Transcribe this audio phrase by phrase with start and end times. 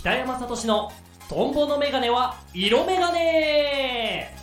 [0.00, 0.90] 北山聡の
[1.28, 4.34] トンボのメガネは色メガネ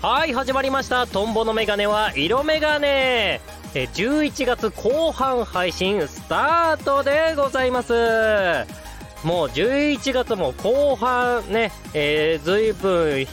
[0.00, 1.06] はい始まりました。
[1.06, 3.40] トンボのメガネは色メガネ
[3.76, 7.92] え11月後半配信スタートでございます。
[9.22, 13.26] もう11月も後半ね、えー、ずいぶん冷え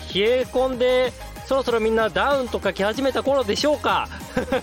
[0.43, 1.11] 込んで
[1.49, 4.07] そろそろみんなダウンとか来始めた頃でしょうか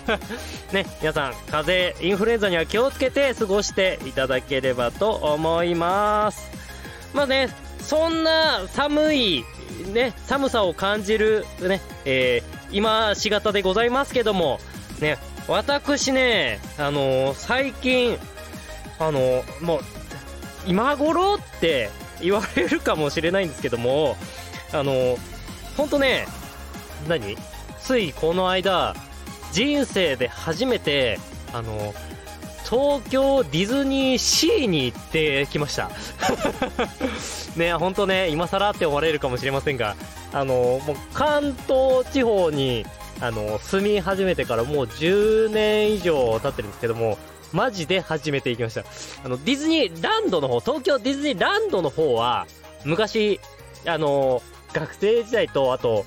[0.71, 6.49] ね、皆さん、風邪、インフルエンザには気をつけて過ごしていただければと思います。
[7.13, 7.49] まあね、
[7.81, 9.43] そんな寒い、
[9.91, 14.61] ね、寒さを感じる、ね、えー、今しがたでございますけども、
[15.01, 15.17] ね、
[15.49, 18.17] 私ね、あのー、最近、
[18.97, 19.81] あのー、もう、
[20.65, 21.89] 今頃って
[22.21, 24.15] 言われるかもしれないんですけども、
[24.71, 25.17] あのー、
[25.75, 26.25] ほんとね、
[27.07, 27.37] 何？
[27.79, 28.95] ついこの間、
[29.51, 31.19] 人生で初めて、
[31.53, 31.93] あの、
[32.69, 35.89] 東京ディズニーシーに行ってきました。
[37.55, 39.95] ね、ほんとね、今更って思われるかもしれませんが、
[40.33, 42.85] あの、もう関東地方に、
[43.21, 47.17] あの、住み始めてからもう10年以上経ってるんですけども、
[47.53, 48.83] マジで初めて行きました。
[49.23, 52.47] あの、ディズニーランドの方、東京ディズニーランドの方は、
[52.83, 53.39] 昔、
[53.85, 54.41] あの、
[54.73, 56.05] 学生時代と、あと、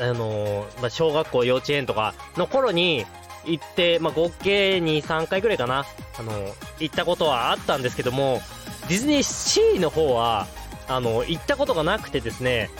[0.00, 3.06] あのー、まあ、小学校、幼稚園とかの頃に
[3.44, 5.84] 行って、まあ、合計2、3回ぐらいかな、
[6.18, 8.40] あのー、行ったことはあったんですけども、
[8.88, 10.46] ディズニーシーの方は、
[10.88, 12.70] あのー、行ったことがなくてですね、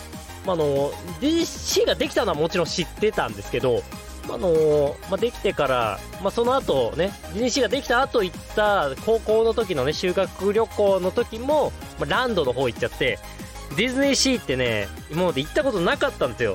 [0.46, 3.82] まあ、のディズニーシーができたのはもちろん知ってたんですけど、
[4.30, 13.18] あのまあ、できてから、まあ、その後ね、ディズニーシーができた後行った高校の時のね、修学旅行の時も、まあ、ランドの方行っちゃって、
[13.76, 16.54] ディズニーシーってね、今まで行ったことなかったんですよ。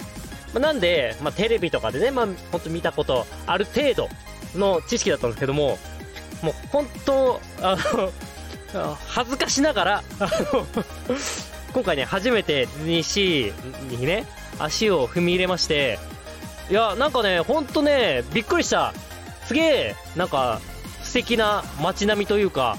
[0.53, 4.09] まあ、なんで、まあ、テレビとかでね、まあ、本当見たこと、ある程度
[4.55, 5.77] の知識だったんですけども、
[6.41, 7.77] もう本当、あ
[8.73, 10.65] の、恥ずかしながら、あの、
[11.73, 13.53] 今回ね、初めて西
[13.89, 14.25] にね、
[14.59, 15.99] 足を踏み入れまして、
[16.69, 18.93] いや、なんかね、ほんとね、びっくりした。
[19.45, 20.61] すげえ、なんか、
[21.03, 22.77] 素敵な街並みというか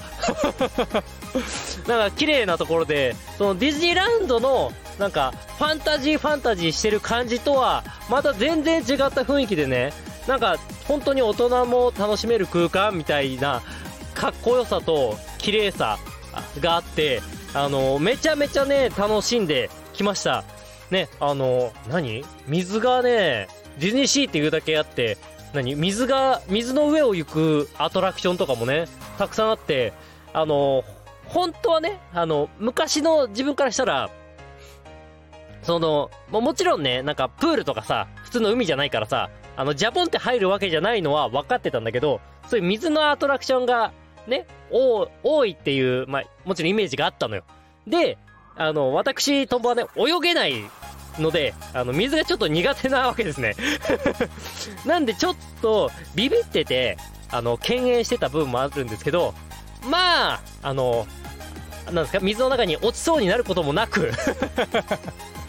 [1.87, 9.93] なんか綺麗なところで、そのディズニーランドのなんか、ファンタジーファンタジーしてる感じとは、また全然違った雰囲気でね、
[10.27, 10.57] なんか、
[10.87, 13.61] 本当に大人も楽しめる空間みたいな、
[14.13, 15.99] かっこよさと綺麗さ
[16.61, 17.21] があって、
[17.53, 20.43] あの、めちゃめちゃね、楽しんできました。
[20.91, 22.23] ね、あの、何？
[22.47, 23.47] 水がね、
[23.79, 25.17] ディズニーシーっていうだけあって、
[25.53, 25.75] 何？
[25.75, 29.93] 水が、水の上を行くアトラクションとかもね、たくさんあって、
[30.31, 30.83] あの、
[31.27, 34.09] 本当はね、あの、昔の自分からしたら、
[35.65, 43.91] その、ももちろんね、なんかプールとかさ、普通の海じゃないからさ、あの、ジャポンって入るわけじゃないのは分かってたんだけど、そういう水のアトラクションが、
[44.27, 47.43] ね、多いっていう、まあ、もちろんイメージがあったのよ。
[47.87, 48.17] で、
[48.55, 50.63] あの、私、トンボはね、泳げない
[51.19, 53.55] ので、あの、水がちょっと苦手なわけですね。
[54.85, 56.97] なんでちょっと、ビビってて、
[57.31, 59.33] あの、敬遠してた部分もあるんですけど、
[59.89, 61.07] まあ、あの、
[61.85, 64.11] なんですか、水の中に落ちそうになることもなく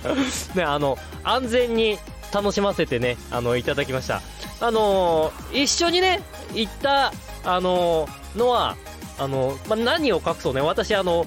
[0.55, 1.99] ね、あの、安全に
[2.33, 4.23] 楽しませてね、あの、いただきました。
[4.61, 6.23] あのー、一緒にね、
[6.55, 7.13] 行った、
[7.45, 8.77] あのー、のは、
[9.19, 11.27] あのー、まあ、何を隠そうね、私、あの、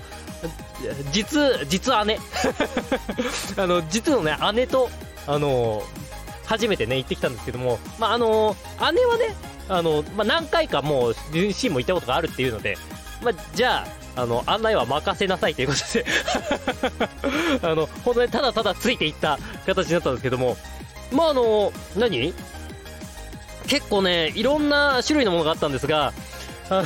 [1.12, 2.20] 実、実姉。
[3.58, 4.90] あの、実のね、姉と、
[5.28, 5.84] あの
[6.46, 8.56] 初めてね、行ってきたんですけども、まあ、あの
[8.94, 9.36] 姉はね、
[9.68, 12.78] あの、まあ、何回かもう、シーンも行ったことがあるっていうので、
[13.22, 13.86] まあ、じゃ
[14.16, 16.06] あ、あの、案内は任せなさいということで。
[17.62, 20.58] あの、本当にただただついていった形になったんですけども、
[21.12, 22.34] まあ、あの、何？
[23.68, 26.14] 結構ね、いろんな種類のものがあったんですが、
[26.70, 26.84] あ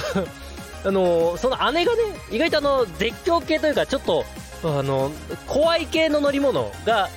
[0.92, 4.26] の、その姉がね、意外とあの、絶叫系というか、ちょっと、
[4.64, 5.12] あの、
[5.48, 7.10] 怖い系の乗り物が、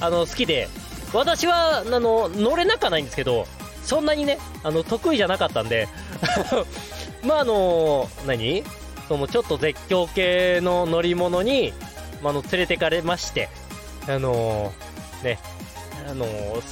[0.00, 0.68] あの、好きで、
[1.12, 3.46] 私は、あの、乗れなくはないんですけど、
[3.84, 5.88] そんなにね、あの、得意じゃなかったんで。
[7.24, 8.64] まあ、あの、何？
[9.08, 11.72] そのちょっと絶叫系の乗り物に、
[12.22, 13.48] まあ、の連れてかれまして、
[14.08, 15.38] あのー、ね、
[16.08, 16.62] あのー、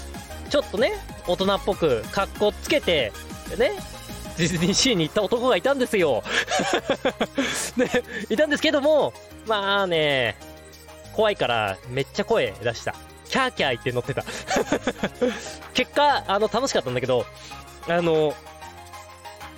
[0.49, 0.93] ちょっとね、
[1.27, 3.13] 大人っぽく格好つけて、
[3.59, 3.73] ね、
[4.39, 6.23] ディズニーシーに行った男がいたんですよ。
[7.77, 7.91] ね、
[8.31, 9.13] いたんですけども、
[9.47, 10.37] まあね、
[11.13, 12.95] 怖いからめっちゃ声出した。
[13.29, 14.25] キャーキャー言って乗ってた。
[15.75, 17.27] 結果、あの、楽しかったんだけど、
[17.87, 18.35] あの、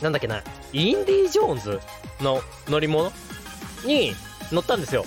[0.03, 1.81] なんだっけな、インディ・ージョーンズ
[2.21, 3.13] の乗り物
[3.85, 4.15] に
[4.51, 5.05] 乗ったんですよ。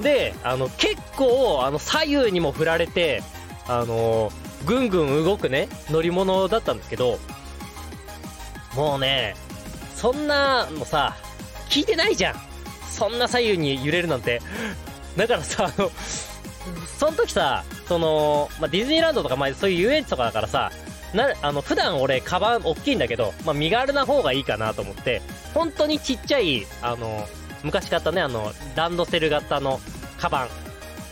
[0.00, 3.22] で、あの、結構、あの、左右にも振られて、
[3.68, 4.32] あのー、
[4.64, 7.18] ぐんぐん動くね、乗り物だったんですけど、
[8.74, 9.34] もうね、
[9.96, 11.16] そんなのさ、
[11.68, 12.34] 聞いてないじゃん。
[12.90, 14.40] そんな左右に揺れるなんて。
[15.16, 15.90] だからさ、あの、
[16.98, 20.72] その時さ、その、まあ、ディズニーランドとか、まあ、そういう遊園地とかだからさ、
[21.14, 25.22] な、あの、普段俺、カバン大きいんだけど、まあ、身軽な方がいいかなと思って、
[25.54, 27.26] 本当にちっちゃい、あの、
[27.62, 29.80] 昔買ったね、あの、ランドセル型の
[30.18, 30.48] カバ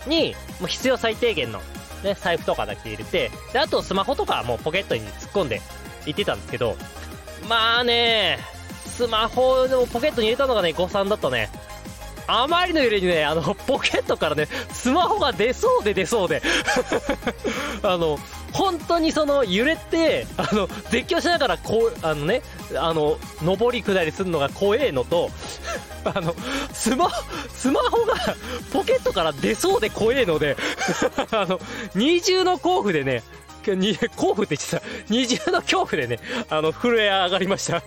[0.06, 1.60] ンに、もう必要最低限の、
[2.02, 5.60] ね、財布とかだけ入れて、で、あとスマホとかはもうポケットに突っ込んで
[6.06, 6.76] 行ってたんですけど、
[7.48, 8.38] まあね、
[8.86, 11.50] スマホをポケットに入れたのがね、誤算だったね。
[12.26, 16.42] あまりの揺れにね、あの、ポケットからね、スマホが出そうで出そうで。
[17.82, 18.18] あの、
[18.52, 22.42] 本当にその揺れて、あの、絶叫しながらこう、あのね、
[22.76, 25.30] あの、上り下りするのが怖えのと、
[26.04, 26.34] あの、
[26.72, 27.10] スマ、
[27.52, 28.14] スマホが
[28.72, 30.56] ポケットから出そうで怖えので、
[31.30, 31.60] あの、
[31.94, 33.22] 二重の甲府でね、
[33.66, 36.18] に、甲府って言ってた、二重の恐怖でね、
[36.48, 37.82] あの、震え上がりました。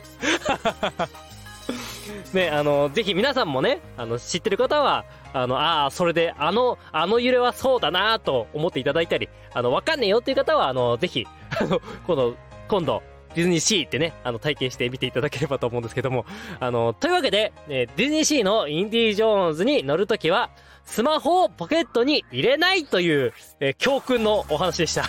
[2.33, 11.27] ね、あの、ぜひ皆さんもね、あの、知ってる方は、あの、ああ、それで、あの、あの揺れはそうだなと思っていただいたり、あの、わかんねえよっていう方は、あの、ぜひ、
[11.59, 12.35] あの、この、
[12.67, 13.03] 今度、
[13.35, 16.25] ディズニーシーってね、あの、体験してみていただければと思うんですけども、
[16.59, 20.49] あの、というわけで、えディズニーシーのインディ・ージョーンズに乗るときは、
[20.85, 25.05] スマホをポケットに入れないという、え、教訓のお話でした。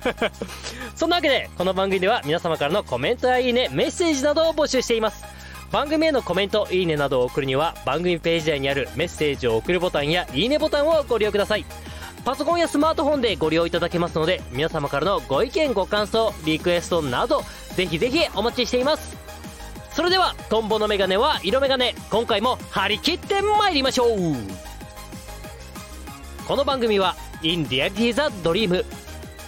[0.94, 5.43] そんなわけで、この番組では皆様からのコメントやいいね、メッセージなどを募集しています。
[5.74, 11.64] 番組へのコメント、いいねなどを送るには、番組ページ内にあるメッセージを送るボタンやいいねボタンをご利用ください。
[12.24, 17.42] パソコンやスマートフォンでご利用いただけますので、皆様からのご意見、ご感想、リクエストなど、
[17.74, 19.16] ぜひぜひお待ちしています。
[19.90, 21.96] それでは、トンボのメガネは色メガネ。
[22.08, 24.36] 今回も張り切って参りましょう
[26.46, 28.84] この番組は、インディアリティザドリーム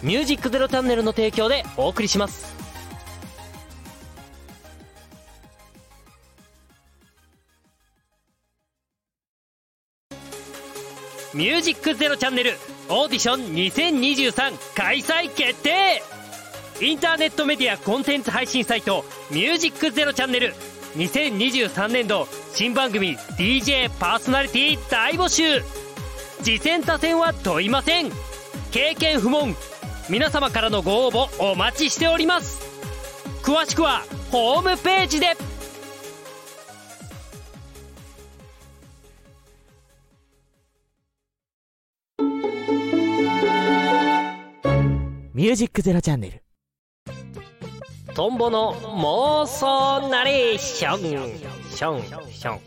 [0.02, 2.55] ミュージックゼロチャンネルの提供でお送りします。
[11.36, 12.52] ミュージックゼロチャンネル
[12.88, 16.02] オーディション2023開催決定。
[16.80, 20.54] インターネットメディアコンテンツ配信サイトミュージックゼロチャンネル
[20.94, 25.62] 2023年度新番組 DJ パーソナリティ大募集。
[26.42, 28.10] 次戦他戦は問いません。
[28.70, 29.54] 経験不問。
[30.08, 32.62] 皆様からのご応募お待ちしております。
[33.42, 35.36] 詳しくはホームページで。
[45.36, 46.42] ミュージックゼロチャンネル。
[48.14, 50.98] トンボの妄想ナレーション。
[50.98, 52.02] ション
[52.32, 52.60] ション。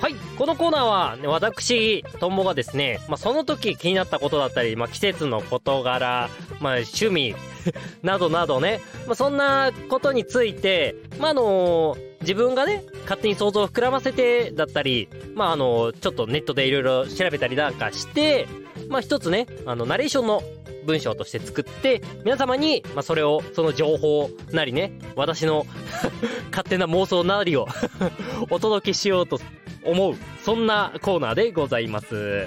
[0.00, 6.30] はいこのコーナーは、ね、私トンボがですね、まあ、その時気になったことだったり、まあ、季節の事柄、
[6.60, 7.34] まあ、趣味
[8.02, 18.48] などなどね、まあ、そんなことについて、まあ、あのー、自分がね、勝手に想像を膨らませてだったり、まあ、あのー、ちょっとネットでいろいろ調べたりなんかして、
[18.92, 20.42] まあ一つね、あの、ナレーションの
[20.84, 25.66] 文章として作って、皆様に、まあそれを、その情報なりね、私の
[26.52, 27.66] 勝手な妄想なりを
[28.50, 29.40] お届けしようと
[29.82, 32.46] 思う、そんなコーナーでございます。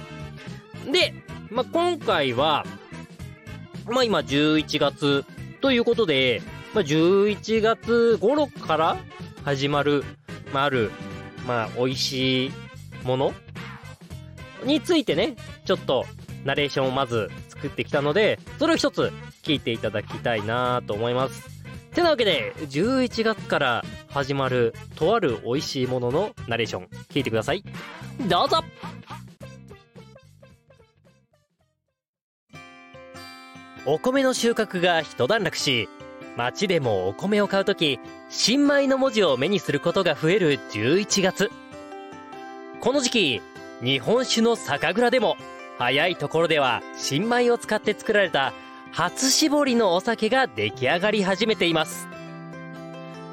[0.91, 1.15] で、
[1.49, 2.63] まあ今回は、
[3.87, 5.25] まあ今11月
[5.61, 6.43] ということで、
[6.75, 8.97] まあ11月頃から
[9.43, 10.03] 始まる、
[10.53, 10.91] まあある、
[11.47, 12.51] まあ美味しい
[13.03, 13.33] もの
[14.63, 15.35] についてね、
[15.65, 16.05] ちょっと
[16.45, 19.11] ナレーションをまず作ってきたので、それを一つ
[19.43, 21.55] 聞いていただきたいなと思います。
[21.93, 27.63] てなわけで、11月から始まるとある美味しいもののナレーション、聞いてください。
[28.29, 28.63] どうぞ
[33.87, 35.89] お米の収穫が一段落し、
[36.35, 37.99] 街でもお米を買うとき、
[38.29, 41.49] 新米の文字を目にすることが増える11月。
[42.81, 43.41] この時期、
[43.81, 45.37] 日本酒の酒蔵でも
[45.77, 48.53] 早いところでは新米を使って作られた
[48.91, 52.07] 初搾りのお酒が出来上がり始めています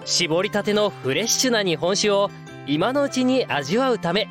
[0.04, 2.30] 搾りたてのフレッシュな日本酒を
[2.66, 4.28] 今のうちに味わうため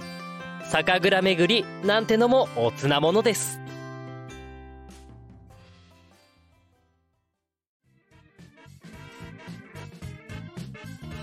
[0.65, 3.61] 酒蔵巡りなんてのもおつなものです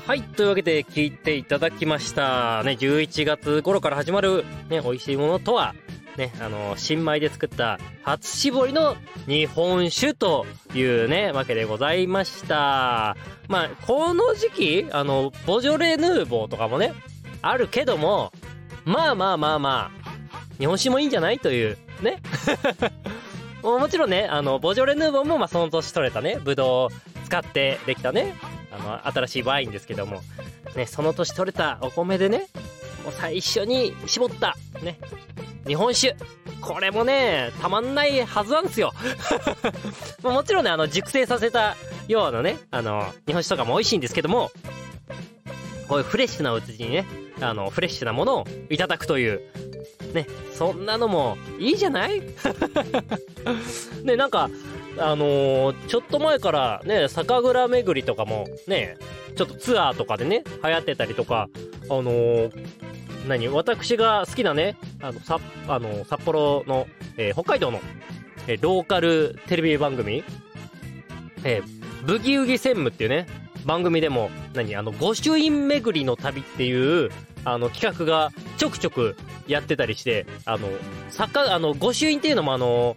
[0.09, 0.23] はい。
[0.23, 2.62] というわけで聞いていただきました。
[2.62, 5.75] ね、11月頃から始まるね、美味しいものとは、
[6.19, 8.97] ね、あの、新米で作った初搾りの
[9.27, 10.45] 日本酒と
[10.75, 13.17] いうね、わけでございました。
[13.49, 16.93] まあ、この時期、あの、ボジョレ・ヌーボーとかもね、
[17.41, 18.33] あるけども、
[18.85, 20.09] まあまあまあまあ、
[20.59, 22.21] 日本酒もいいんじゃないというね
[23.63, 26.91] もちろんねあのボジョレ・ヌーボーもまあその年取れたねブドウを
[27.25, 28.35] 使ってできたね
[28.73, 30.23] あの新しいワインですけども
[30.75, 32.47] ねその年取れたお米でね
[33.05, 34.99] もう最初に絞ったね
[35.69, 36.17] 日本酒。
[36.61, 38.93] これもねたまんないはずなんですよ。
[40.23, 41.77] もちろんねあの熟成させた
[42.09, 44.51] ようなねあの日本酒とかも美味しいんですけども
[45.89, 47.07] こういうフレッシュなうちにね
[47.41, 49.41] あのフレッシュなものをいただくという
[50.15, 52.21] ねそんなのもいいじゃない？
[54.03, 54.51] ねなんか
[54.99, 58.97] あのー、ちょっと前からね酒蔵巡りとかもね
[59.37, 61.49] ちょっとツアーとかでね流行ってたりとか
[61.89, 62.53] あのー、
[63.27, 67.81] 何私が好きなねあのさあの札幌の、えー、北海道の、
[68.47, 70.25] えー、ローカルテレビ番組
[71.45, 73.27] えー、ブギウギ専務っていうね
[73.65, 77.11] 番組でも何あの御朱印巡りの旅っていう
[77.45, 80.69] あの企画がちょくちょくやってたりしてあの
[81.11, 82.97] 作家あの御朱印っていうのもあの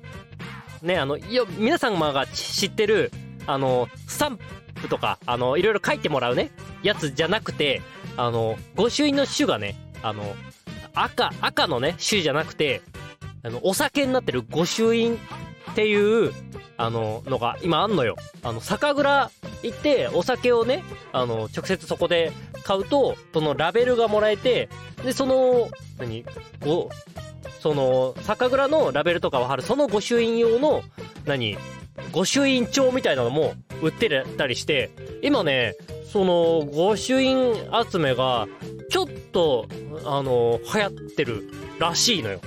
[0.81, 3.11] ねあのいや皆様が知ってる
[3.47, 4.39] あのスタン
[4.75, 6.51] プとかあのいろいろ書いてもらうね
[6.83, 7.81] やつじゃなくて
[8.17, 10.23] あの御朱印の種がねあの
[10.93, 12.81] 赤赤のね種じゃなくて
[13.43, 15.15] あのお酒になってる御朱印
[15.71, 16.33] っていう
[16.77, 18.15] あののが今あんのよ。
[18.43, 19.29] あの酒蔵
[19.63, 22.31] 行ってお酒をねあの直接そこで
[22.63, 24.69] 買うとそのラベルがもらえて
[25.03, 26.25] でその何
[26.59, 26.89] ご
[27.59, 30.83] その酒蔵のラベルとかを貼るその御朱印用の
[31.25, 31.57] 何
[32.11, 34.89] 御朱印帳みたいなのも売ってたりして
[35.21, 35.75] 今ね
[36.11, 37.55] その御朱印
[37.89, 38.47] 集めが
[38.89, 39.67] ちょっと
[40.03, 41.49] あの流行ってる
[41.79, 42.41] らしいのよ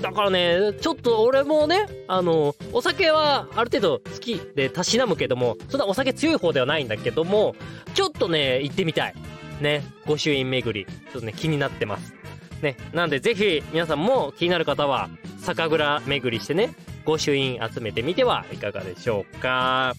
[0.00, 7.54] だからね、ちょっと俺もね、あの、お酒はある程度好きでたしなむけども、そんなお酒強い方ではないんだけども、
[7.92, 9.14] ちょっとね、行ってみたい。
[9.60, 12.14] ね、御朱印巡り、ちょっとね、気になってます。
[12.62, 16.70] ね、なんでぜひ皆さんも気になる方は、酒蔵巡りしてね、
[17.04, 19.94] 御朱印集めてみてはいかがでしょうか。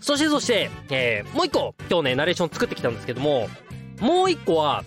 [0.00, 3.48] そしてそして、えー、もう一個、今日ね、ナレーション作ってきたんですけども、
[4.00, 4.84] もう一個は、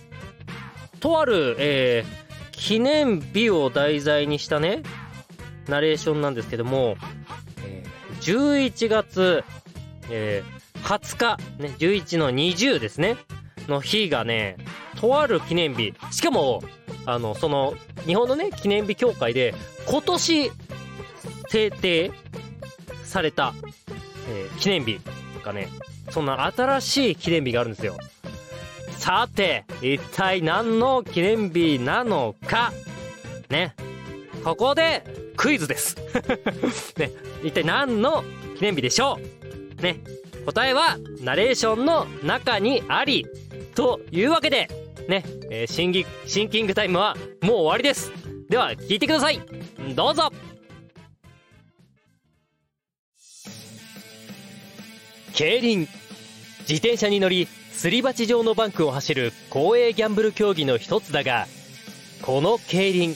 [1.00, 4.82] とある、えー、記念日を題材にしたね、
[5.68, 6.96] ナレーションなんですけども、
[7.64, 9.44] えー、11月、
[10.10, 13.16] えー、20日、ね、11の20ですね、
[13.68, 14.56] の日がね、
[15.00, 16.62] とある記念日、しかも、
[17.06, 17.74] あの、その、
[18.06, 19.54] 日本のね、記念日協会で、
[19.86, 20.50] 今年、
[21.48, 22.10] 制定
[23.04, 23.54] された、
[24.28, 25.00] えー、記念日
[25.44, 25.68] がね、
[26.10, 27.96] そんな新しい記念日があるんですよ。
[28.98, 32.72] さて、一体何の記念日なのか。
[33.50, 33.74] ね。
[34.44, 35.04] ここで、
[35.36, 35.96] クイズです。
[36.96, 37.10] ね。
[37.42, 38.24] 一体何の
[38.56, 39.18] 記念日でしょ
[39.78, 39.82] う？
[39.82, 40.00] ね。
[40.46, 43.26] 答えは、ナレーションの中にあり。
[43.74, 44.68] というわけで、
[45.08, 48.12] ね、えー、シンギ、シンキングタイムはもう終わりです。
[48.48, 49.40] では、聞いてください。
[49.94, 50.30] どうぞ
[55.34, 55.88] 競輪。
[56.60, 61.46] 自転車に乗りすり鉢状のバンクを走る公営ギャンブル競技の一つだが
[62.22, 63.14] この競輪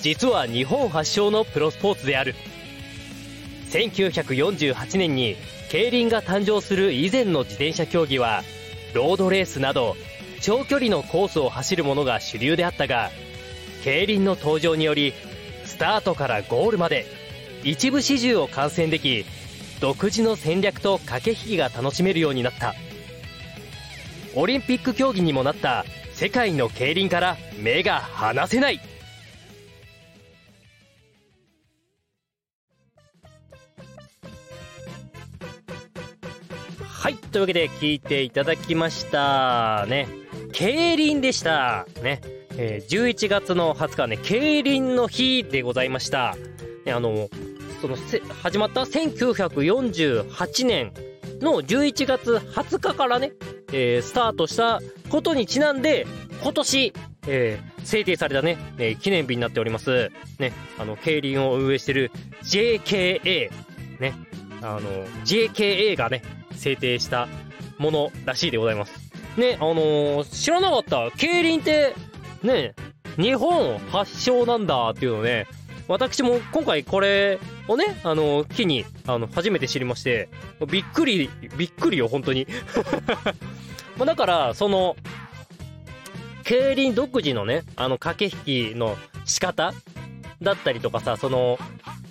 [0.00, 2.34] 実は日本発祥のプロスポーツである。
[3.70, 5.36] 1948年に
[5.70, 8.42] 競輪が誕生する以前の自転車競技は
[8.94, 9.96] ロードレースなど
[10.40, 13.10] 長距離のコースを走るものが主流であったが
[13.82, 15.12] 競輪の登場により
[15.64, 17.06] スタートからゴールまで
[17.64, 19.26] 一部始終を観戦でき
[19.80, 22.74] 独自の戦略と駆け引きが楽しめるようになった。
[24.34, 25.84] オリンピック競技にもなった。
[26.12, 28.80] 世界の競輪から目が離せない。
[36.82, 37.14] はい。
[37.14, 39.86] というわけで聞いていただきました。
[39.86, 40.08] ね。
[40.52, 41.86] 競輪でした。
[42.02, 42.20] ね、
[42.56, 46.36] えー、11月の20日はね競輪の日でございました。
[46.86, 47.28] あの
[47.80, 47.96] その
[48.42, 50.92] 始まった1948年
[51.40, 53.32] の11月20日からね
[53.72, 54.80] えー、スタートした
[55.10, 56.06] ことにちなんで、
[56.42, 56.92] 今年、
[57.26, 60.10] えー、制定されたね、えー、記念日になっております。
[60.38, 62.10] ね、あの、競輪を運営してる
[62.44, 63.50] JKA、
[64.00, 64.14] ね、
[64.62, 64.80] あの、
[65.24, 67.28] JKA がね、制定した
[67.78, 68.92] ものらしいでございます。
[69.36, 71.10] ね、あのー、知らなかった。
[71.16, 71.94] 競輪って、
[72.42, 72.74] ね、
[73.16, 75.46] 日本発祥なんだっていうのね、
[75.88, 80.28] 私も今回これをね、あの、機に、あの、初めて知りまして、
[80.70, 82.46] びっくり、びっくりよ、本当に。
[83.96, 84.96] まあだから、その、
[86.44, 88.96] 競輪独自のね、あの、駆け引きの
[89.26, 89.74] 仕方
[90.40, 91.58] だったりとかさ、その、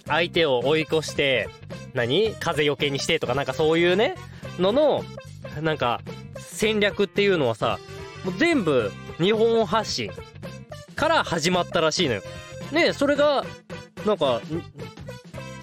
[0.06, 1.50] 相手を追い越して、
[1.94, 2.36] 何？
[2.40, 4.16] 風よけにしてとか、なんかそういうね、
[4.60, 5.04] のの、
[5.62, 6.02] なんか、
[6.38, 7.80] 戦略っていうのはさ、
[8.24, 10.12] もう全部日本発信
[10.96, 12.22] から始まったらしいのよ。
[12.72, 13.46] ねそれが、
[14.06, 14.42] なんか、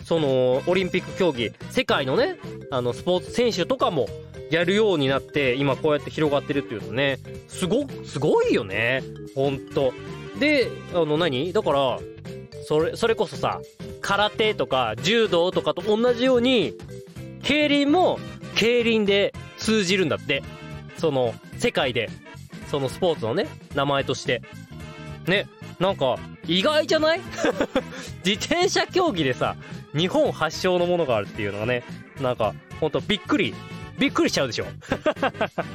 [0.04, 2.36] その、オリンピック競技、世界のね、
[2.70, 4.06] あの、スポーツ選手とかも
[4.50, 7.18] やるようになって、今こうやって広がってるっていうとね、
[7.48, 9.02] すご、すごいよね。
[9.34, 9.92] ほんと。
[10.38, 11.52] で、あの何？
[11.52, 11.98] だから、
[12.66, 13.60] それ、それこそさ、
[14.00, 16.74] 空手とか柔道とかと同じように、
[17.42, 18.18] 競輪も
[18.56, 20.42] 競輪で通じるんだって。
[20.98, 22.08] その、世界で、
[22.70, 24.42] そのスポーツのね、名前として。
[25.26, 27.20] ね、なんか、意外じゃない？
[28.24, 29.56] 自転車競技でさ、
[29.94, 31.82] 日本発祥のものがあるっていうのがね、
[32.20, 33.54] なんか、ほんとびっくり、
[33.98, 34.66] びっくりしちゃうでしょ。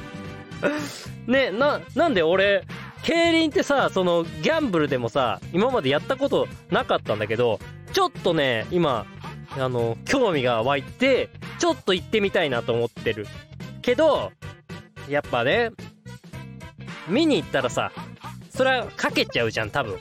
[1.26, 2.64] ね、な、なんで俺、
[3.02, 7.58] 競輪ってさ、その、ギャンブルでもさ、今までやったことなかったんだけど、
[7.92, 9.06] ちょっとね、今、
[9.58, 13.26] あの、興味が湧いて、ちょっと行ってみたいなと思ってる。
[13.82, 14.32] けど、
[15.08, 15.70] やっぱね、
[17.08, 17.90] 見に行ったらさ、
[18.60, 19.98] それはかけちゃうじゃん、多分。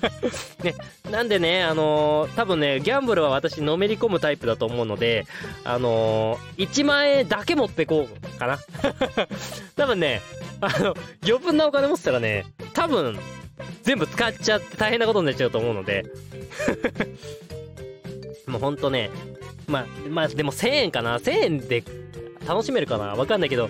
[0.64, 0.74] ね、
[1.10, 5.26] なんでね、あのー、多分ね、ギャンブルは私のめり込むタイプだと思うので、
[5.62, 8.58] あのー、1万円だけ持ってこうかな。
[9.76, 10.22] 多分ね、
[10.62, 13.18] あの、余分なお金持ってたらね、多分、
[13.82, 16.06] 全部使っちゃって大変なことになっちゃうと思うので。
[18.48, 19.10] もうほんとね、
[19.66, 21.84] まあ、まあでも1000円かな ?1000 円で
[22.48, 23.68] 楽しめるかなわかんないけど、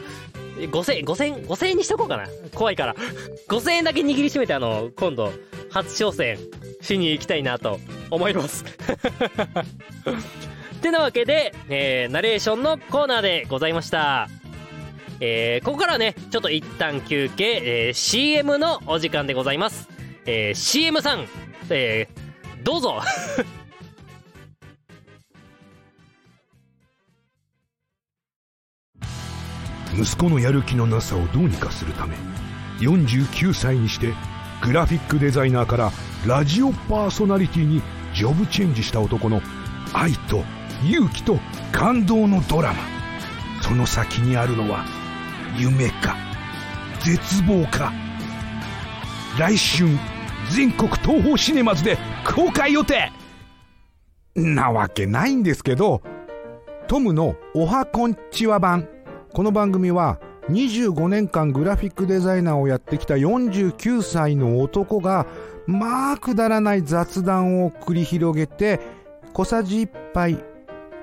[0.57, 2.27] 5000円、5000円、5000円にしとこうかな。
[2.55, 2.95] 怖いから。
[3.49, 5.33] 5000円だけ握りしめて、あの、今度、
[5.71, 6.39] 初挑戦
[6.81, 7.81] しに行きたいなと
[8.11, 8.65] 思います。
[10.77, 14.29] ってなわけで、えー、ナレーションのコーナーでございました。
[15.21, 19.89] えー、ここからね、ちょっと一旦休憩、えー、CM のお時間でございます。
[20.27, 21.27] えー、CM さん、
[21.71, 23.01] えー、どうぞ
[29.95, 32.17] 息子のやる気のなさをどうにかするため
[32.81, 34.15] 49歳にして
[34.63, 35.93] グラフィックデザイナーから
[36.27, 37.83] ラジオパーソナリティに
[38.15, 39.41] ジョブチェンジした男の
[39.93, 40.45] 愛と
[40.85, 41.39] 勇気と
[41.73, 42.81] 感動のドラマ。
[43.63, 44.85] その先にあるのは
[45.57, 46.17] 夢か
[47.01, 47.93] 絶望か。
[49.39, 49.89] 来春
[50.51, 53.13] 全国東宝シネマズで公開予定。
[54.35, 56.03] なわけないんですけど
[56.89, 58.89] トムのおはこんちは版。
[59.35, 60.19] この番組は
[60.51, 65.27] 25年間グラフィックデザイナーをやってきた49歳の男が
[65.67, 68.79] まあくだらない雑談を繰り広げて
[69.33, 70.45] 小さじ1杯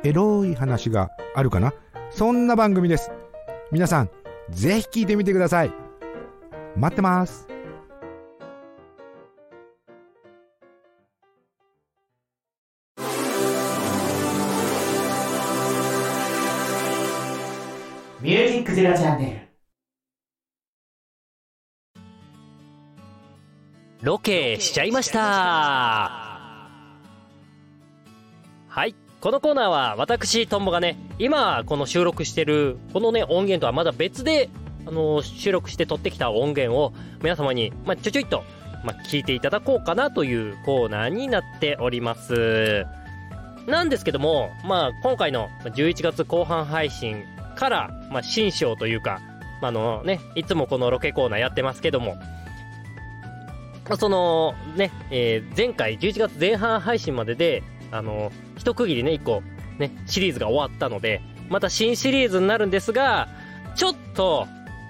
[0.04, 1.74] エロい話があるかな？
[2.12, 3.12] そんな番組です。
[3.72, 4.12] 皆さん
[4.52, 5.74] ぜひ聞いてみてください。
[6.76, 7.48] 待ってます。
[18.84, 19.50] ロチャンネル。
[24.02, 25.20] ロケしちゃいました。
[28.68, 28.96] はい。
[29.20, 34.50] このコーナーは私トンボがね今この収録してるこのね音源とはまだ別で
[34.86, 38.44] あの収録して撮ってきた音源を皆様に、まあ、ちょちょいと、
[38.86, 42.86] まあ、聞いていただこうかなというコーナーになっております。
[43.68, 47.24] なんですけども、まあ、今回の11月後半配信
[47.60, 49.20] から、まあ、新章というか、
[49.62, 52.18] まあのね、いつもこのロケコーナーやってますけども、
[53.90, 59.44] ま、そのね、えー、前回11月前半配信までで、あの一区切りね、1個、
[59.78, 63.28] ね、シリーズが終わったので、また新シリーズになるんですが、
[63.76, 64.48] ちょっと、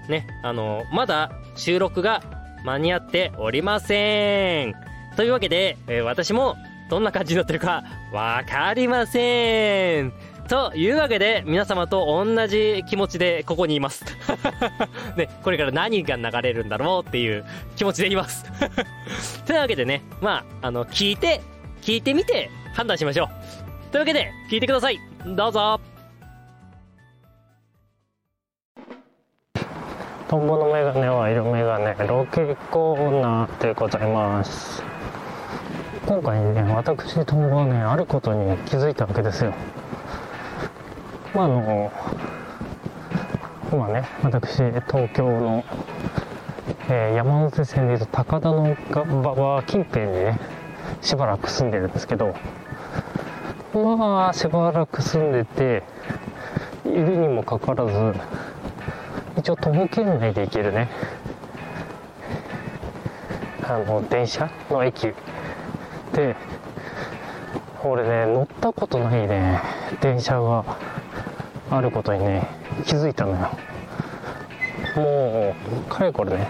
[0.08, 2.22] ね、あのまだ収録が
[2.64, 4.74] 間に合っておりません。
[5.16, 6.56] というわけで、えー、私も
[6.88, 10.12] どんな感じになってるかわかりません。
[10.50, 14.04] というわけで、皆様と同じ気持ちでここにいます。
[15.16, 17.44] ね、これから何が流れるんだろうっていう
[17.76, 18.50] 気持ちでいます。
[19.46, 21.40] というわけでね、まあ、あの、聞いて、
[21.82, 23.28] 聞いてみて判断しましょう。
[23.92, 24.98] というわけで、聞いてください。
[25.24, 25.80] どうぞ。
[30.26, 34.82] トンボのメガネは色メガネロケコーナーでございます
[36.06, 39.52] 今回ね私トンボはねあることに気づいたわけですよ
[41.34, 41.92] まあ、あの
[43.70, 45.64] 今ね私東京の、
[46.88, 50.40] えー、山手線でいうと高田の馬場近辺にね
[51.00, 52.34] しばらく住んでるんですけど
[53.72, 55.84] まあしばらく住んでて
[56.84, 58.18] いるにもかかわらず
[59.38, 60.90] 一応徒歩圏内で行けるね
[63.62, 65.12] あの電車の駅。
[66.12, 66.34] で
[67.84, 69.62] 俺ね乗ったことないね
[70.00, 70.89] 電車が。
[71.70, 72.48] あることにね
[72.84, 73.50] 気づいたのよ。
[74.96, 75.54] も
[75.86, 76.48] うかれこれね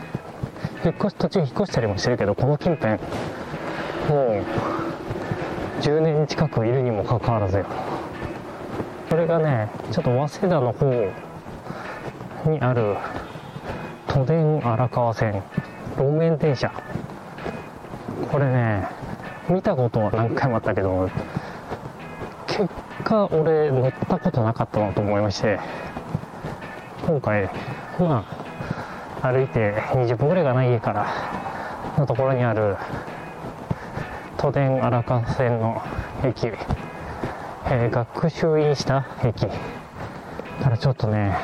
[0.84, 2.92] 引っ越し途中引っ越したりもしてるけどこの近辺
[4.08, 4.44] もう
[5.82, 7.66] 10年近くいるにもかかわらずよ。
[9.10, 11.12] これがねちょっと早稲田の方
[12.46, 12.96] にある
[14.06, 15.42] 都電荒川線
[15.96, 16.72] 路面電車。
[18.30, 18.88] これね
[19.48, 21.10] 見たことは何回もあったけど
[22.46, 22.68] 結
[23.02, 25.60] 果俺乗っったことなかったなと思いまして
[27.06, 27.48] 今回
[28.00, 28.24] ま
[29.22, 32.76] あ歩いて20分ぐらいかな家からのところにある
[34.36, 35.82] 都電荒川線の
[36.24, 39.46] 駅、えー学習院した駅
[40.62, 41.36] からちょっとね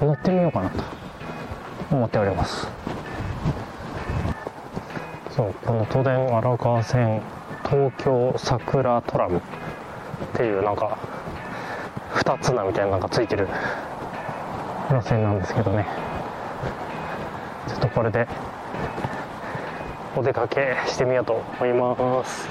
[0.00, 0.82] 乗ってみようかなと
[1.90, 2.68] 思っております。
[5.30, 7.22] そうこの都電荒川線
[7.68, 9.40] 東京桜トラムっ
[10.34, 11.17] ていうなんか
[12.28, 13.48] 2つなみたいなのがついてる
[14.90, 15.86] 路線なんですけどね
[17.66, 18.28] ちょっとこれで
[20.14, 22.46] お出かけしてみようと思います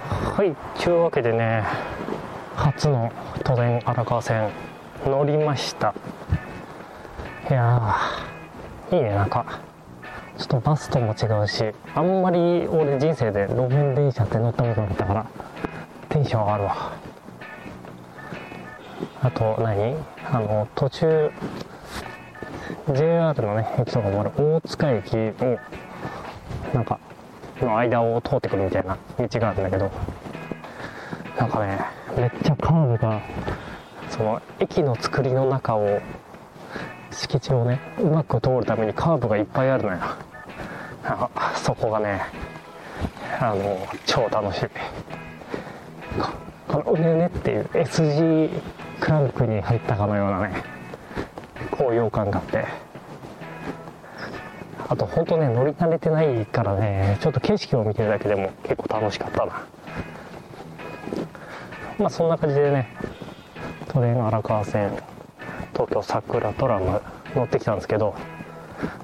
[0.00, 1.62] はいというわけでね
[2.56, 3.12] 初の
[3.44, 4.50] 都電荒川線
[5.06, 5.94] 乗りました
[7.48, 7.96] いや
[8.90, 9.60] いいねなんか
[10.36, 11.62] ちょっとバスとも違うし
[11.94, 15.41] あんまり俺人生で路面電車って乗ったことなかったから
[16.22, 16.92] ンション上がるわ。
[19.22, 19.96] あと何？
[20.24, 21.30] あの途中
[22.94, 25.58] JR のね駅とかもある大塚駅を
[26.72, 26.98] なんか
[27.60, 29.90] の間を通ってくるみたいな道があるんだけど
[31.38, 31.78] なんかね
[32.16, 33.20] めっちゃカーブが
[34.10, 36.00] その駅の作りの中を
[37.10, 39.98] 敷地をねうまく通るためにカーブがいっぱいあるのよ。
[41.04, 42.22] あそこがね
[43.40, 44.68] あの超楽しい。
[46.84, 48.50] のうねうねっていう S 字
[49.00, 50.62] クランクに入ったかのようなね
[51.70, 52.64] 高揚感があって。
[54.88, 59.66] あと本当ね乗り慣れてないからねちょっと景色を見てるだけでも結構楽しかったな。
[61.98, 62.94] まあそんな感じでね
[63.88, 64.90] 都電荒川線
[65.72, 67.00] 東京桜トラム
[67.34, 68.14] 乗ってきたんですけど、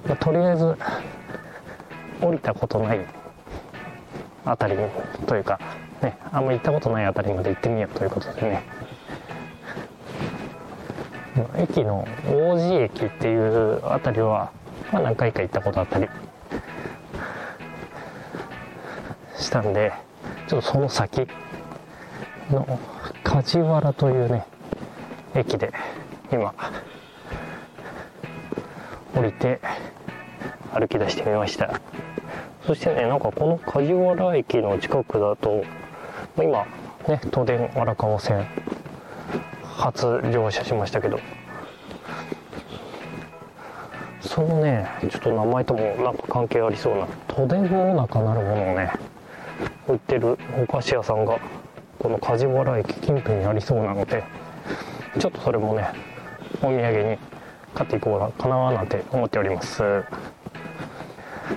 [0.07, 0.77] まあとりあえず
[2.21, 3.01] 降りたことない
[4.45, 4.77] あたり
[5.27, 5.59] というか
[6.03, 8.63] ねあんまり行ったことないあたりまで行ってみようということでね。
[11.57, 14.51] 駅の王子駅っていうあたりは、
[14.93, 16.09] まあ、何回か行ったことあったり
[19.39, 19.93] したんで
[20.49, 21.27] ちょっとその先
[22.51, 22.79] の
[23.23, 24.47] 梶原というね
[25.35, 25.73] 駅で
[26.33, 26.55] 今
[29.15, 29.61] 降りて
[30.73, 31.81] 歩き出してみました。
[32.67, 35.65] そしてねなんかこの梶原駅の近くだと
[36.44, 36.66] 今
[37.09, 38.46] ね都電荒川線
[39.62, 41.18] 初乗車しましたけど。
[44.20, 48.92] そのねちょっと名前ともなんか関係ありそうな都電の中なるものをね
[49.88, 51.38] 売ってるお菓子屋さんが
[51.98, 54.22] この梶原駅近辺にありそうなので
[55.18, 55.88] ちょっとそれもね
[56.62, 57.18] お土産に
[57.74, 59.79] 買っていこうかななんて思っております。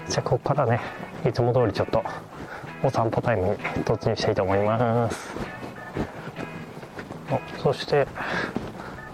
[0.08, 0.80] じゃあここからね
[1.28, 2.04] いつも通りちょっと
[2.84, 5.30] お散歩タイムに突入したいと思います。
[7.62, 8.08] そして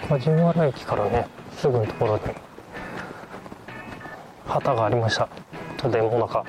[0.08, 1.28] 梶原駅からね
[1.58, 2.22] すぐのところに
[4.48, 5.28] 旗がありました。
[5.76, 6.46] 都電もなか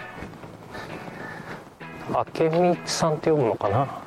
[2.08, 4.02] 明道さんって読むのかな？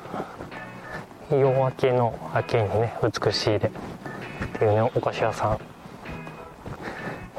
[1.30, 3.68] 夜明けの明けにね美しいで。
[3.68, 3.70] っ
[4.58, 5.60] ていうねお菓子屋さん。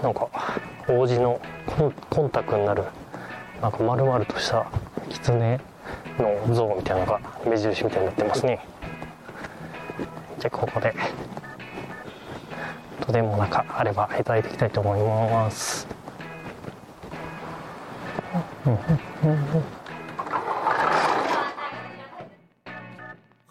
[0.03, 0.29] なんか
[0.87, 1.39] 王子の
[2.09, 2.83] コンタクになる
[3.61, 4.65] なんか丸々とした
[5.13, 5.59] 狐
[6.19, 8.65] の像みたいなのが目印みたいになってますね。
[10.39, 10.93] じゃあここで
[13.05, 15.87] 都電も中あればいただいていきたいと思います。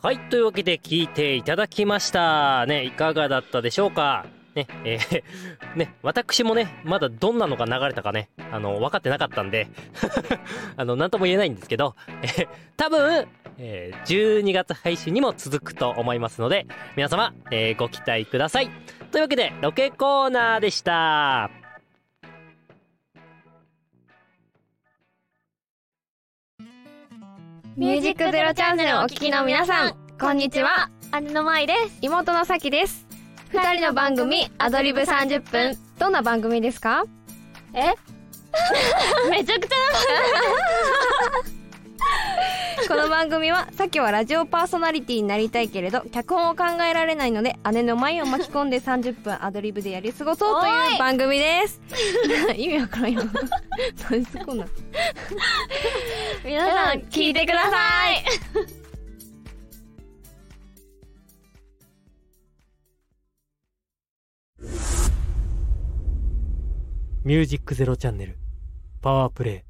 [0.03, 2.67] はい、というわけで聞いていただきました。
[2.67, 4.27] ね、いかがだったでしょうか？
[4.55, 5.23] ね、えー
[5.77, 9.69] ね、私もね、まだどんなのが流れたかね、あの、分かってなかったんで、
[10.77, 18.71] あの、なんとも言えないんですけど、えー多分、えー12月配信にも続くと思いますので、皆様、えーご期待ください。
[19.11, 21.51] というわけで、ロケコーナーでした。
[27.75, 30.91] ミュージックゼロチャンネルをお聞きの皆さん、こんにちは。
[31.23, 31.99] 姉の舞です。
[32.03, 33.12] 妹のさきです。
[33.53, 35.77] 二人の番組、アドリブ30分。
[35.99, 37.05] どんな番組ですか？
[37.75, 37.93] え？
[39.31, 39.77] めちゃくちゃ
[42.89, 51.81] この番組はさっきはラジオパーソナリティになりたいけれど脚本を考えられないので姉の舞を巻き込んで30分アドリブでやり過ごそうという番組です。
[52.57, 53.23] 意味わからんよ。
[54.11, 54.67] 何すこんな。
[56.45, 57.77] 皆さん聞いてくださ
[58.11, 58.82] い
[67.25, 68.37] ミュージックゼロチャンネル。
[69.01, 69.61] パワープレイ。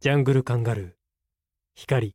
[0.00, 0.90] ジャングルカンガルー。
[1.74, 2.14] 光。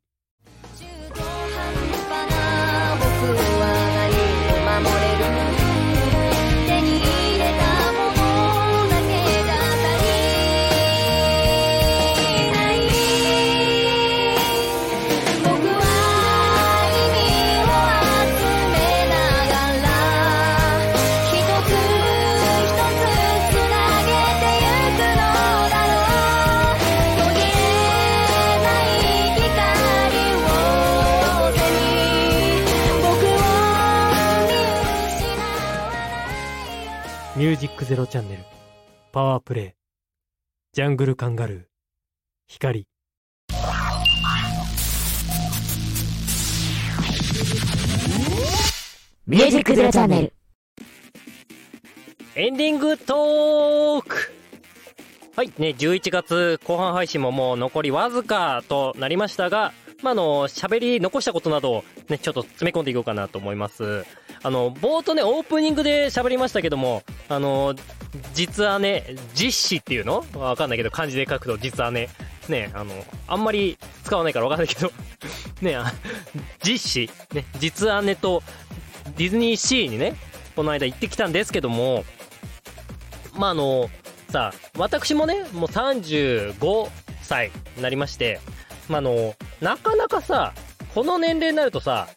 [37.86, 38.42] ゼロチャンネル。
[39.12, 39.70] パワープレイ。
[40.72, 41.64] ジャングルカンガルー。
[42.48, 42.88] 光。
[49.28, 50.32] ミュージックゼロチャンネル。
[52.34, 54.32] エンディングトーク。
[55.36, 64.04] はいね、11月後半配信ももう残りわずかとなりましたが、まあ、あの、喋り残したことなどね、ちょっと詰め込んでいこうかなと思います。
[64.42, 67.74] あの、冒頭ね、オープニングで喋りましたけども、あの、
[68.34, 70.24] 実はね、実子っていうの？
[70.34, 72.08] わかんないけど、漢字で書くと実はね、
[72.74, 72.92] あの、
[73.26, 74.92] あんまり使わないからわかんないけど、
[75.60, 75.76] ね、
[76.62, 78.42] 実子、ね、実姉と
[79.16, 80.14] ディズニーシーにね、
[80.54, 82.04] この間行ってきたんですけども、
[83.34, 83.90] まあ、あの、
[84.30, 86.90] さあ、私もね、もう35
[87.22, 88.40] 歳になりまして、
[88.88, 90.52] まあ、あの、なかなかさ、
[90.94, 92.08] この年齢になるとさ、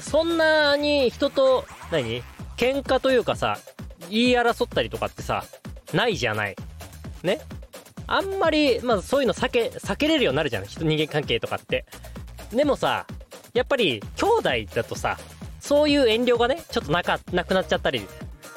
[0.00, 2.22] そんなに人と、何？
[2.56, 3.58] 喧嘩というかさ、
[4.10, 5.44] 言い争ったりとかってさ、
[5.92, 6.56] ないじゃない。
[7.22, 7.40] ね？
[8.06, 10.66] あんまり、まずそういうの避け、避けれるようになるじゃん。
[10.66, 11.86] 人人間関係とかって。
[12.52, 13.06] でもさ、
[13.54, 14.26] やっぱり、兄
[14.66, 15.16] 弟だとさ、
[15.60, 18.06] そういう遠慮がね、ちょっとなか、なくなっちゃったり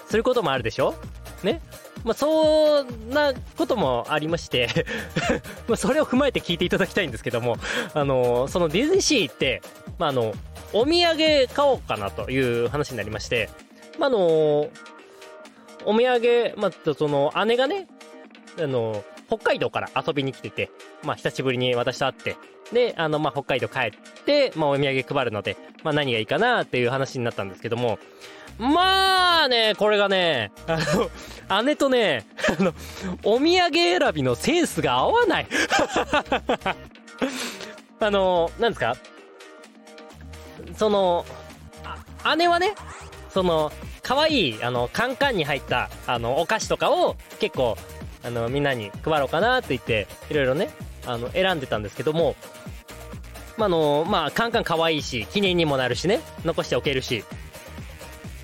[0.08, 0.95] することもあるでしょ？
[1.43, 1.62] ね。
[2.03, 4.67] まあ、そんなこともありまして
[5.69, 7.58] まそれを踏まえて聞いていただきたいんですけども、
[7.93, 9.62] あのそのディズニーシーって、
[9.97, 10.34] まあ、あの、
[10.73, 13.49] お土産買おうかなという話になりまして、
[13.99, 14.69] まあ、あのお
[15.86, 17.88] 土産、まあ、その、姉がね、
[18.60, 20.69] あの、北海道から遊びに来てて、
[21.03, 22.38] まあ、久しぶりに私と会って、
[22.71, 23.91] で、あの、まあ、北海道帰っ
[24.25, 27.99] て、まあ、お土産配るので、まあ、何がいいかなっていう話になったんですけども、
[28.57, 30.77] まあね、これがね、あ
[31.49, 32.25] の、姉とね、
[32.59, 32.73] あの、
[33.23, 35.47] お土産選びのセンスが合わない。
[37.99, 38.95] あの、なんですか？
[40.77, 41.25] その、
[42.37, 42.73] 姉はね、
[43.33, 47.77] その、可愛い、あの、カンカンに入った、あの、お菓子とかを結構、
[48.23, 50.69] あの、みんなに配ろうかなって言って、いろいろね、
[51.05, 52.35] あの、選んでたんですけども、
[53.57, 57.23] ま、あの、まあ、カンカン可愛いし、記念にもなるしね、残しておけるし、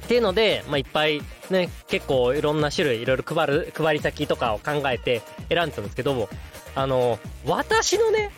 [0.10, 6.30] っていうので、まあ、いっぱいね、結構いろんな種類、いろいろ配る、配り先とかを考えて選んでたんですけども、
[6.74, 8.32] あの、私のね、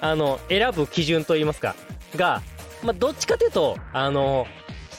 [0.00, 1.74] あの、選ぶ基準といいますか、
[2.14, 2.40] が、
[2.84, 4.46] まあ、どっちかというと、あの、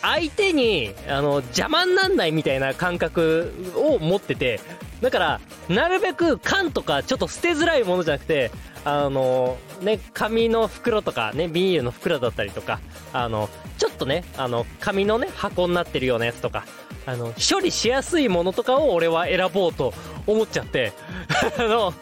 [0.01, 4.59] 相手に、あの、邪魔になんないみたいな感覚を持ってて、
[5.03, 8.51] だから、なるべく缶とかちょっと捨てづらいものじゃなくて、
[8.85, 12.79] あの、ね、紙の袋とかね、ビニールの袋だったりとか、
[13.11, 16.63] あの、ちょっとね、あの、紙のね、箱になってるようなやつとか、
[17.05, 19.93] あの、処理しやすいものとかを俺は選ぼうと
[20.25, 20.93] 思っちゃって、
[21.59, 21.93] あの、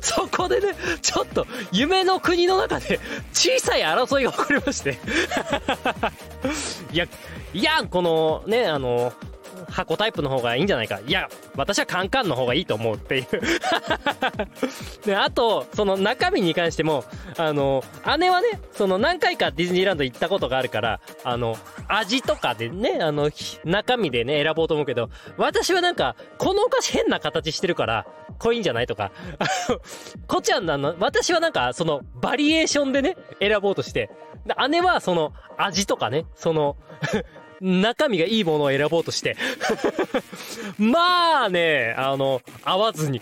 [0.00, 0.68] そこでね、
[1.02, 3.00] ちょっと夢の国の中で
[3.32, 4.98] 小さい争いが起こりまして。
[6.92, 7.06] いや、
[7.52, 9.12] いや、このね、あの、
[9.68, 11.00] 箱タイプの方がいいんじゃないか。
[11.06, 13.26] いや、私はカンカンの方がいいと思うっていう。
[15.04, 17.04] で、あと、その中身に関しても、
[17.36, 17.82] あの、
[18.18, 21.56] 姉はね、その何回かディズニーランド行ったことがあるから、あの、
[21.88, 23.30] 味とかでね、あの、
[23.64, 28.06] 中身でね、選ぼうと思うけど、私はなんか、このお菓子変な形してるから、
[28.38, 29.80] これいんじゃないとか、あの、
[30.26, 34.10] こっちはあの、私はなんか、その、バリエーションでね、選ぼうとして、
[34.68, 36.76] 姉はその、味とかね、その、
[37.60, 39.36] 中身がいいものを選ぼうとして。
[40.78, 43.20] まあね、あの、合わずに。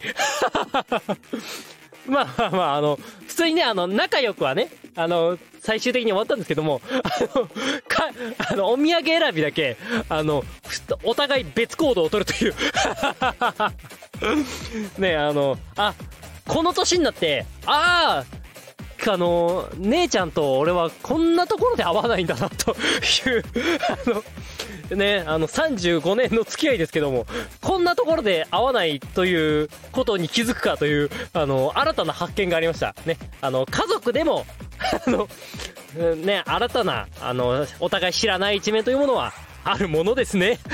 [2.07, 6.99] ま あまあまあ、あの、普通にね、あの、仲良くはね、あの、最終的に終わったんですけども、あ
[7.39, 7.47] の、
[7.89, 8.11] か、
[8.51, 9.77] あの、お土産選びだけ、
[10.09, 10.45] あの、
[11.03, 12.55] お互い別行動を取るという。
[15.01, 15.95] ね、あの、あ、
[16.47, 18.44] この年になって、ああ、
[19.13, 22.75] あの姉ちゃんと俺はこんなところで会わないんだなとい
[23.39, 23.45] う
[24.07, 24.25] あの
[24.91, 27.27] ね、あの35年の付き合いですけども、
[27.63, 32.95] こんなところで会わないということに気づくかという、あの、新たな発見がありました。
[33.07, 34.45] ね、あの、家族でも、
[35.07, 35.29] あの、
[36.17, 39.33] ね、新たな、あの、お互い知らない一面というものは、
[39.65, 40.59] あるものですね。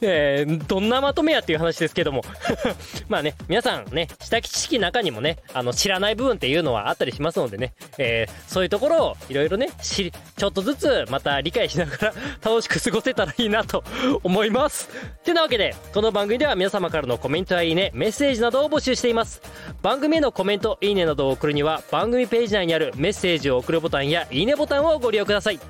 [0.00, 2.22] えー、どんなまとめやっていう話ですけども
[3.08, 13.84] まあね、皆さんね、下知識の中にもね、あの、知らない部分っていうのはあったりしますのでね、えー、そういうところをいろいろね、し、ちょっとずつまた理解しながら 楽しく過ごせたらいいなと
[14.22, 14.88] 思います。
[15.24, 19.42] てなわけで、この番組では皆様からのコメントやいいね、メッセージなどを募集しています。
[19.82, 25.60] 番組へのコメント、いいねなどを送るには、番組ページ内にあるメッセージを送るボタンやいいねボタンをご利用ください。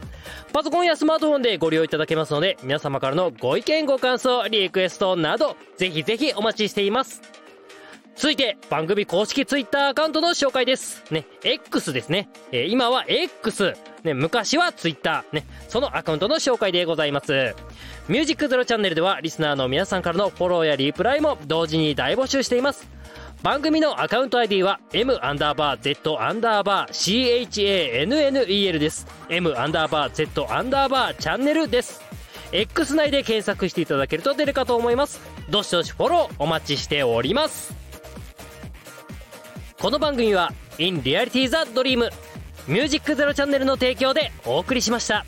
[0.52, 7.22] パソコンやスマートフォンでご利用いただけますので、皆様からのご意見、ご感想、リクエストなど、ぜひぜひお待ちしています。
[8.16, 11.02] 続いて、番組公式ツイッターアカウントの紹介です。
[11.10, 12.28] ね、X ですね。
[12.52, 13.74] えー今は X。
[14.04, 15.37] ね、昔はツイッター。
[15.37, 17.54] ね、そのアカウントの紹介でございます。
[18.08, 22.88] ミュージックゼロチャンネルでは、リスナーの皆さんからのフォローやリプライも同時に大募集しています。
[23.44, 29.07] 番組のアカウント ID は M アンダーバー Z アンダーバー CHANNEL です。
[29.28, 32.00] M アンダーバー Z アンダーバーチャンネルです。
[32.52, 35.20] X 内で検索していただけると出るかと思います。
[35.50, 37.74] どしどしフォローお待ちしております。
[39.78, 42.09] この番組は In Reality the Dream
[42.66, 45.26] ミュージックゼロチャンネルの提供でお送りしました。